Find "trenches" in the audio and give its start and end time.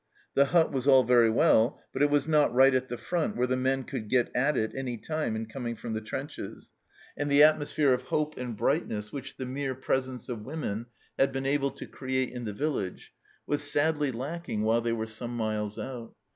6.01-6.71